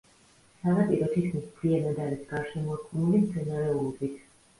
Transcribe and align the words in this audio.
სანაპირო 0.59 1.09
თითქმის 1.11 1.35
მთლიანად 1.49 1.99
არის 2.05 2.23
გარშემორტყმული 2.31 3.21
მცენარეულობით. 3.27 4.17